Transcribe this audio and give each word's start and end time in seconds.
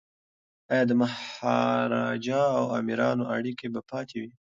ایا 0.71 0.83
د 0.89 0.91
مهاراجا 1.01 2.43
او 2.59 2.65
امیرانو 2.79 3.23
اړیکي 3.35 3.67
به 3.73 3.81
پاتې 3.91 4.15
وي؟ 4.21 4.31